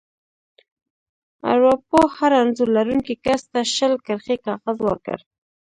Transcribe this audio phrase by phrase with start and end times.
[1.51, 5.17] ارواپوه هر انځور لرونکي کس ته شل کرښې کاغذ ورکړ.